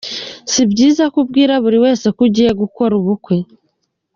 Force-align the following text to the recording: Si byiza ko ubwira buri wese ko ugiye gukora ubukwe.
Si 0.51 0.61
byiza 0.71 1.03
ko 1.13 1.17
ubwira 1.23 1.53
buri 1.63 1.77
wese 1.83 2.05
ko 2.15 2.21
ugiye 2.27 2.51
gukora 2.61 2.93
ubukwe. 3.01 3.35